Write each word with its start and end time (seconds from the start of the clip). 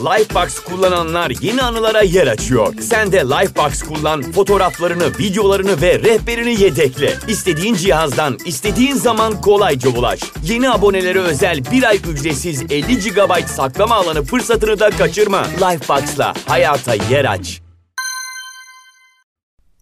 Lifebox 0.00 0.58
kullananlar 0.58 1.32
yeni 1.40 1.62
anılara 1.62 2.02
yer 2.02 2.26
açıyor. 2.26 2.74
Sen 2.80 3.12
de 3.12 3.16
Lifebox 3.16 3.82
kullan, 3.82 4.22
fotoğraflarını, 4.22 5.18
videolarını 5.18 5.82
ve 5.82 5.98
rehberini 5.98 6.62
yedekle. 6.62 7.14
İstediğin 7.28 7.74
cihazdan, 7.74 8.38
istediğin 8.46 8.94
zaman 8.94 9.40
kolayca 9.40 9.90
ulaş. 9.90 10.20
Yeni 10.44 10.70
abonelere 10.70 11.20
özel 11.20 11.64
bir 11.72 11.82
ay 11.82 12.00
ücretsiz 12.12 12.62
50 12.62 12.98
GB 12.98 13.46
saklama 13.46 13.94
alanı 13.94 14.22
fırsatını 14.22 14.80
da 14.80 14.90
kaçırma. 14.90 15.42
Lifebox'la 15.42 16.34
hayata 16.46 16.94
yer 16.94 17.24
aç. 17.24 17.60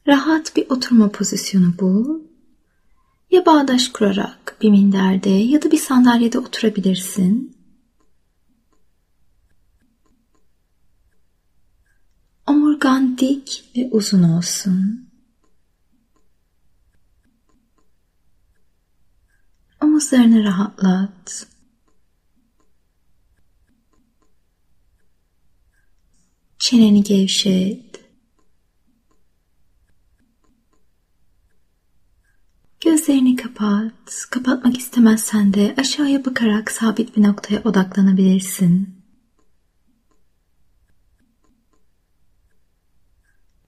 Rahat 0.06 0.56
bir 0.56 0.66
oturma 0.70 1.08
pozisyonu 1.08 1.72
bul. 1.80 2.20
Ya 3.30 3.46
bağdaş 3.46 3.88
kurarak 3.88 4.56
bir 4.62 4.70
minderde 4.70 5.30
ya 5.30 5.62
da 5.62 5.70
bir 5.70 5.78
sandalyede 5.78 6.38
oturabilirsin. 6.38 7.57
Omurgan 12.48 13.18
dik 13.18 13.70
ve 13.76 13.88
uzun 13.92 14.22
olsun. 14.22 15.08
Omuzlarını 19.82 20.44
rahatlat. 20.44 21.46
Çeneni 26.58 27.02
gevşet. 27.02 28.04
Gözlerini 32.80 33.36
kapat. 33.36 34.26
Kapatmak 34.30 34.78
istemezsen 34.78 35.54
de 35.54 35.74
aşağıya 35.78 36.24
bakarak 36.24 36.70
sabit 36.70 37.16
bir 37.16 37.22
noktaya 37.22 37.62
odaklanabilirsin. 37.64 38.97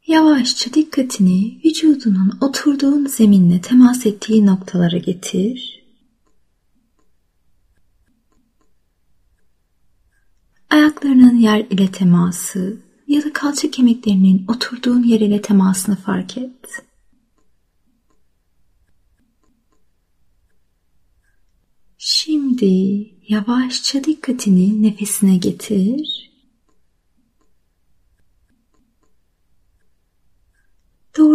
Yavaşça 0.07 0.75
dikkatini 0.75 1.61
vücudunun 1.65 2.39
oturduğun 2.41 3.07
zeminle 3.07 3.61
temas 3.61 4.07
ettiği 4.07 4.47
noktalara 4.47 4.97
getir. 4.97 5.85
Ayaklarının 10.71 11.37
yer 11.37 11.67
ile 11.71 11.93
teması 11.93 12.81
ya 13.09 13.25
da 13.25 13.33
kalça 13.33 13.71
kemiklerinin 13.71 14.45
oturduğun 14.49 15.03
yer 15.03 15.21
ile 15.21 15.43
temasını 15.43 15.97
fark 15.97 16.39
et. 16.39 16.85
Şimdi 21.99 23.01
yavaşça 23.29 24.05
dikkatini 24.05 24.83
nefesine 24.83 25.37
getir. 25.37 26.30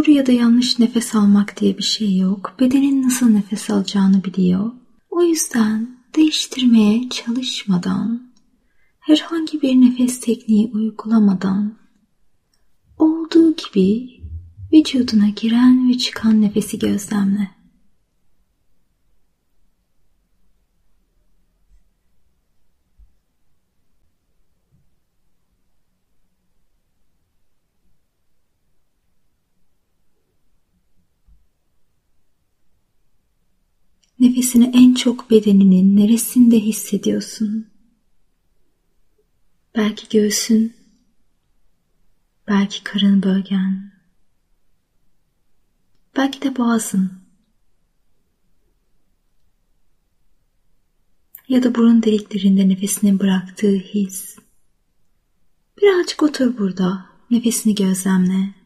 Doğru 0.05 0.13
ya 0.13 0.25
da 0.25 0.31
yanlış 0.31 0.79
nefes 0.79 1.15
almak 1.15 1.59
diye 1.59 1.77
bir 1.77 1.83
şey 1.83 2.17
yok. 2.17 2.55
Bedenin 2.59 3.03
nasıl 3.03 3.29
nefes 3.29 3.69
alacağını 3.69 4.23
biliyor. 4.23 4.71
O 5.09 5.23
yüzden 5.23 5.97
değiştirmeye 6.15 7.09
çalışmadan, 7.09 8.31
herhangi 8.99 9.61
bir 9.61 9.81
nefes 9.81 10.19
tekniği 10.19 10.67
uygulamadan, 10.67 11.77
olduğu 12.97 13.55
gibi 13.55 14.09
vücuduna 14.73 15.29
giren 15.29 15.89
ve 15.89 15.97
çıkan 15.97 16.41
nefesi 16.41 16.79
gözlemle. 16.79 17.51
Nefesini 34.35 34.71
en 34.73 34.93
çok 34.93 35.31
bedeninin 35.31 35.97
neresinde 35.97 36.59
hissediyorsun? 36.59 37.67
Belki 39.75 40.17
göğsün, 40.17 40.75
belki 42.47 42.83
karın 42.83 43.23
bölgen, 43.23 43.91
belki 46.17 46.41
de 46.41 46.57
boğazın 46.57 47.11
ya 51.49 51.63
da 51.63 51.75
burun 51.75 52.03
deliklerinde 52.03 52.69
nefesini 52.69 53.19
bıraktığı 53.19 53.75
his. 53.75 54.37
Birazcık 55.81 56.23
otur 56.23 56.57
burada, 56.57 57.05
nefesini 57.31 57.75
gözlemle. 57.75 58.64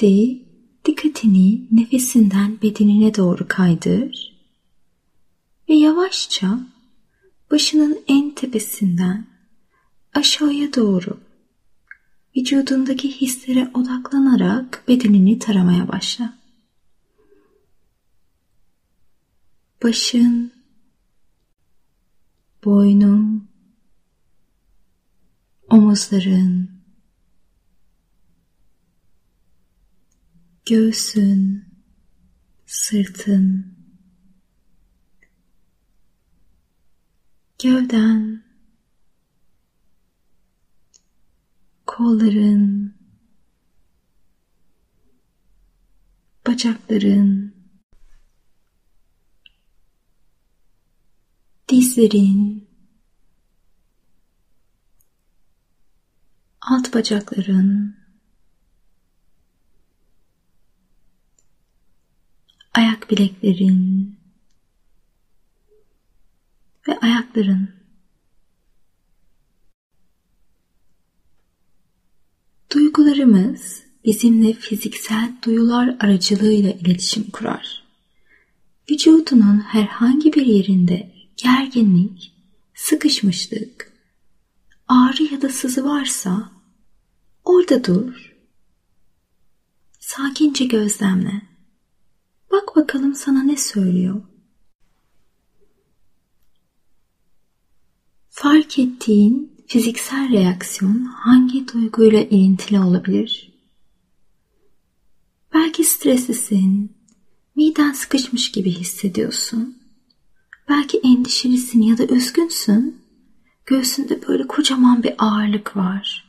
Şimdi 0.00 0.42
dikkatini 0.84 1.66
nefesinden 1.70 2.62
bedenine 2.62 3.14
doğru 3.14 3.48
kaydır 3.48 4.38
ve 5.68 5.74
yavaşça 5.74 6.60
başının 7.50 7.98
en 8.08 8.34
tepesinden 8.34 9.26
aşağıya 10.14 10.74
doğru 10.74 11.20
vücudundaki 12.36 13.20
hislere 13.20 13.70
odaklanarak 13.74 14.84
bedenini 14.88 15.38
taramaya 15.38 15.88
başla. 15.88 16.38
Başın, 19.82 20.52
boynun, 22.64 23.48
omuzların, 25.70 26.77
göğsün, 30.68 31.64
sırtın, 32.66 33.74
gövden, 37.62 38.44
kolların, 41.86 42.94
bacakların, 46.46 47.54
dizlerin, 51.68 52.68
alt 56.60 56.94
bacakların, 56.94 58.07
bileklerin 63.10 64.18
ve 66.88 66.98
ayakların 66.98 67.78
Duygularımız 72.72 73.82
bizimle 74.04 74.52
fiziksel 74.52 75.32
duyular 75.44 75.96
aracılığıyla 76.00 76.70
iletişim 76.70 77.30
kurar. 77.30 77.84
Vücudunun 78.90 79.60
herhangi 79.60 80.32
bir 80.32 80.46
yerinde 80.46 81.14
gerginlik, 81.36 82.34
sıkışmışlık, 82.74 83.92
ağrı 84.88 85.22
ya 85.22 85.42
da 85.42 85.48
sızı 85.48 85.84
varsa 85.84 86.52
orada 87.44 87.84
dur. 87.84 88.34
Sakince 90.00 90.64
gözlemle. 90.64 91.42
Bak 92.52 92.76
bakalım 92.76 93.14
sana 93.14 93.42
ne 93.42 93.56
söylüyor. 93.56 94.22
Fark 98.30 98.78
ettiğin 98.78 99.52
fiziksel 99.66 100.32
reaksiyon 100.32 101.04
hangi 101.04 101.68
duyguyla 101.72 102.20
ilintili 102.20 102.80
olabilir? 102.80 103.52
Belki 105.54 105.84
streslisin, 105.84 106.96
miden 107.56 107.92
sıkışmış 107.92 108.52
gibi 108.52 108.70
hissediyorsun. 108.70 109.78
Belki 110.68 110.98
endişelisin 110.98 111.82
ya 111.82 111.98
da 111.98 112.06
üzgünsün. 112.06 113.00
Göğsünde 113.66 114.28
böyle 114.28 114.46
kocaman 114.46 115.02
bir 115.02 115.14
ağırlık 115.18 115.76
var. 115.76 116.28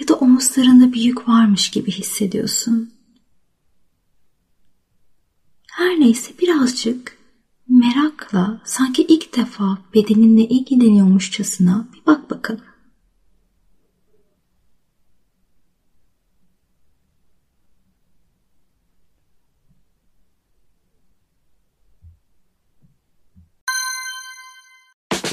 Ya 0.00 0.08
da 0.08 0.14
omuzlarında 0.14 0.92
bir 0.92 1.00
yük 1.00 1.28
varmış 1.28 1.70
gibi 1.70 1.90
hissediyorsun. 1.90 2.95
Her 5.86 6.00
neyse 6.00 6.32
birazcık 6.40 7.18
merakla 7.68 8.60
sanki 8.64 9.02
ilk 9.02 9.36
defa 9.36 9.78
bedeninle 9.94 10.42
ilgileniyormuşçasına 10.42 11.88
bir 11.94 12.06
bak 12.06 12.30
bakalım. 12.30 12.60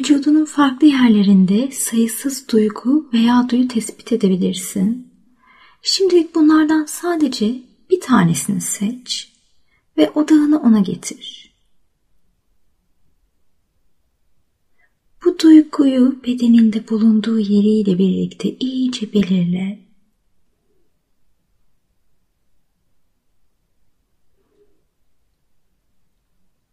Vücudunun 0.00 0.44
farklı 0.44 0.86
yerlerinde 0.86 1.70
sayısız 1.70 2.48
duygu 2.48 3.10
veya 3.12 3.46
duyu 3.50 3.68
tespit 3.68 4.12
edebilirsin. 4.12 5.12
Şimdilik 5.82 6.34
bunlardan 6.34 6.84
sadece 6.84 7.62
bir 7.90 8.00
tanesini 8.00 8.60
seç 8.60 9.32
ve 9.96 10.10
odağını 10.10 10.60
ona 10.60 10.80
getir. 10.80 11.54
Bu 15.24 15.38
duyguyu 15.38 16.22
bedeninde 16.26 16.88
bulunduğu 16.88 17.38
yeriyle 17.38 17.98
birlikte 17.98 18.56
iyice 18.56 19.12
belirle. 19.12 19.78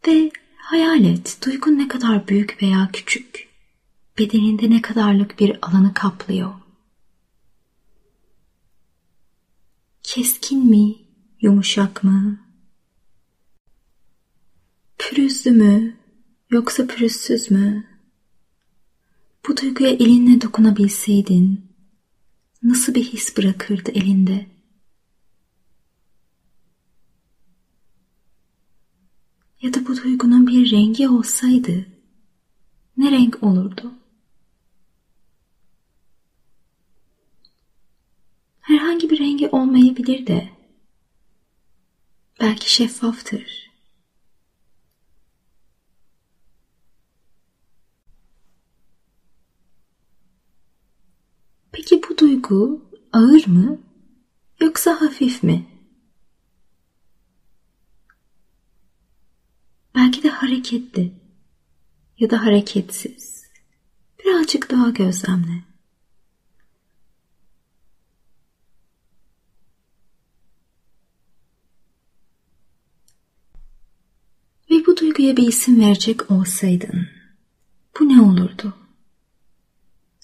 Ve 0.08 0.32
Hayal 0.68 1.06
et, 1.06 1.38
duygun 1.46 1.78
ne 1.78 1.88
kadar 1.88 2.28
büyük 2.28 2.64
veya 2.64 2.90
küçük, 2.94 3.50
bedeninde 4.20 4.70
ne 4.70 4.82
kadarlık 4.82 5.40
bir 5.40 5.60
alanı 5.62 5.94
kaplıyor. 5.94 6.54
Keskin 10.04 10.66
mi, 10.66 10.96
yumuşak 11.42 12.04
mı? 12.04 12.40
Pürüzlü 14.98 15.52
mü, 15.52 15.98
yoksa 16.50 16.88
pürüzsüz 16.88 17.52
mü? 17.52 17.88
Bu 19.48 19.58
duyguya 19.58 19.90
elinle 19.90 20.42
dokunabilseydin, 20.42 21.72
nasıl 22.64 22.96
bir 22.96 23.04
his 23.04 23.38
bırakırdı 23.38 23.92
elinde? 23.92 24.57
Ya 29.62 29.74
da 29.74 29.88
bu 29.88 29.98
duygunun 29.98 30.48
bir 30.48 30.72
rengi 30.72 31.10
olsaydı 31.10 31.86
ne 32.98 33.12
renk 33.12 33.44
olurdu? 33.44 33.94
Herhangi 38.62 39.10
bir 39.10 39.20
rengi 39.20 39.50
olmayabilir 39.50 40.28
de 40.28 40.50
belki 42.40 42.74
şeffaftır. 42.74 43.68
Peki 51.72 52.02
bu 52.10 52.18
duygu 52.18 52.90
ağır 53.14 53.48
mı 53.48 53.80
yoksa 54.60 55.02
hafif 55.02 55.44
mi? 55.44 55.77
Belki 60.08 60.24
de 60.24 60.30
hareketli 60.30 61.14
ya 62.20 62.30
da 62.30 62.46
hareketsiz. 62.46 63.44
Birazcık 64.20 64.72
daha 64.72 64.90
gözlemle. 64.90 65.64
Ve 74.72 74.86
bu 74.88 74.98
duyguya 74.98 75.38
bir 75.38 75.48
isim 75.48 75.80
verecek 75.80 76.32
olsaydın, 76.32 77.08
bu 78.00 78.10
ne 78.10 78.22
olurdu? 78.22 78.74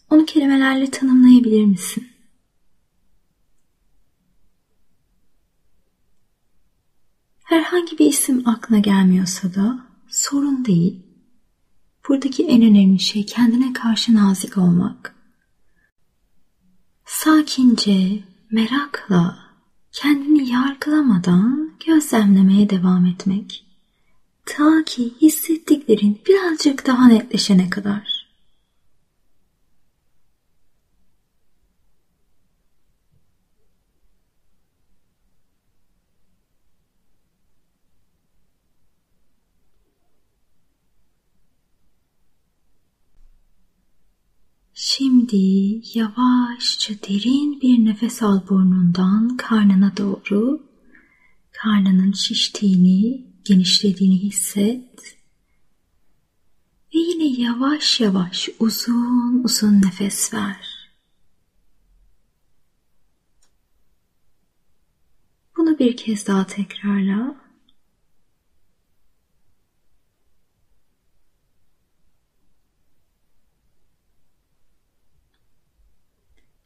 Onu 0.10 0.26
kelimelerle 0.26 0.92
tanımlayabilir 0.92 1.66
misin? 1.66 2.13
Herhangi 7.54 8.00
bir 8.00 8.06
isim 8.06 8.48
aklına 8.48 8.80
gelmiyorsa 8.80 9.54
da 9.54 9.80
sorun 10.08 10.66
değil. 10.66 11.06
Buradaki 12.10 12.46
en 12.46 12.62
önemli 12.62 13.00
şey 13.00 13.26
kendine 13.26 13.74
karşı 13.74 14.16
nazik 14.16 14.58
olmak. 14.58 15.16
Sakince, 17.06 18.24
merakla, 18.52 19.40
kendini 19.92 20.50
yargılamadan 20.50 21.72
gözlemlemeye 21.86 22.70
devam 22.70 23.06
etmek. 23.06 23.66
Ta 24.46 24.84
ki 24.86 25.14
hissettiklerin 25.22 26.22
birazcık 26.28 26.88
daha 26.88 27.08
netleşene 27.08 27.70
kadar. 27.70 28.24
Şimdi 44.96 45.33
yavaşça 45.94 46.94
derin 46.94 47.62
bir 47.62 47.86
nefes 47.86 48.24
al 48.24 48.48
burnundan 48.50 49.38
karnına 49.38 49.98
doğru. 49.98 50.68
Karnının 51.52 52.12
şiştiğini, 52.12 53.28
genişlediğini 53.46 54.24
hisset. 54.24 55.18
Ve 56.96 57.00
yine 57.00 57.42
yavaş 57.42 58.00
yavaş 58.00 58.50
uzun 58.60 59.44
uzun 59.44 59.82
nefes 59.82 60.34
ver. 60.34 60.90
Bunu 65.58 65.80
bir 65.80 65.98
kez 65.98 66.28
daha 66.28 66.48
tekrarla. 66.48 67.44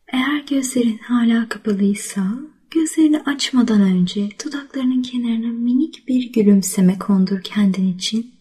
Eğer 0.08 0.48
gözlerin 0.78 0.98
hala 0.98 1.50
kapalıysa 1.50 2.40
gözlerini 2.72 3.20
açmadan 3.20 3.82
önce 3.82 4.30
dudaklarının 4.46 5.02
kenarına 5.02 5.48
minik 5.48 6.08
bir 6.08 6.34
gülümseme 6.34 7.00
kondur 7.00 7.42
kendin 7.42 7.98
için. 7.98 8.32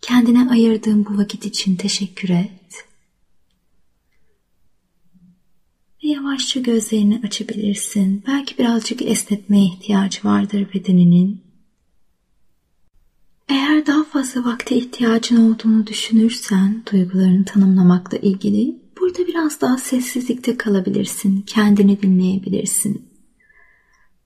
Kendine 0.00 0.50
ayırdığın 0.50 1.06
bu 1.06 1.18
vakit 1.18 1.46
için 1.46 1.76
teşekkür 1.76 2.28
et. 2.28 2.86
Ve 6.04 6.08
yavaşça 6.08 6.60
gözlerini 6.60 7.20
açabilirsin. 7.24 8.24
Belki 8.26 8.58
birazcık 8.58 9.02
esnetmeye 9.02 9.64
ihtiyacı 9.64 10.20
vardır 10.24 10.68
bedeninin. 10.74 11.40
Eğer 13.48 13.86
daha 13.86 14.04
fazla 14.04 14.44
vakte 14.44 14.76
ihtiyacın 14.76 15.50
olduğunu 15.50 15.86
düşünürsen 15.86 16.82
duygularını 16.92 17.44
tanımlamakla 17.44 18.18
ilgili 18.18 18.83
Burada 19.14 19.28
biraz 19.28 19.60
daha 19.60 19.78
sessizlikte 19.78 20.56
kalabilirsin, 20.56 21.42
kendini 21.42 22.02
dinleyebilirsin. 22.02 23.08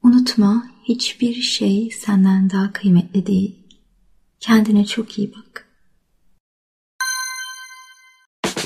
Unutma, 0.03 0.71
hiçbir 0.85 1.35
şey 1.35 1.91
senden 1.91 2.51
daha 2.51 2.73
kıymetli 2.73 3.27
değil. 3.27 3.57
Kendine 4.41 4.85
çok 4.87 5.19
iyi 5.19 5.35
bak. 5.35 5.68